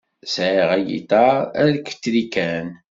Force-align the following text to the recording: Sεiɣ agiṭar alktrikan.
Sεiɣ 0.33 0.69
agiṭar 0.77 1.35
alktrikan. 1.61 2.67